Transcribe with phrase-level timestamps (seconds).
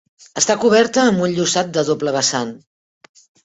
[0.41, 2.59] Està coberta amb un llosat de doble vessant.